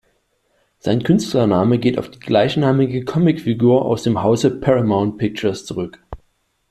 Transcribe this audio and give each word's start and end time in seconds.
Sein 0.79 1.03
Künstlername 1.03 1.77
geht 1.77 1.99
auf 1.99 2.09
die 2.09 2.17
gleichnamige 2.19 3.05
Comicfigur 3.05 3.85
aus 3.85 4.01
dem 4.01 4.23
Hause 4.23 4.49
Paramount 4.59 5.19
Pictures 5.19 5.63
zurück. 5.67 6.03